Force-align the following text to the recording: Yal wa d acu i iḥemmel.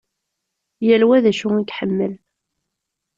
Yal 0.85 1.03
wa 1.07 1.17
d 1.23 1.25
acu 1.31 1.47
i 1.55 1.61
iḥemmel. 1.71 2.13